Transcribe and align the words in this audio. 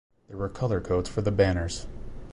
There 0.29 0.37
were 0.37 0.49
color 0.49 0.81
codes 0.81 1.09
for 1.09 1.21
the 1.21 1.29
banners. 1.31 1.85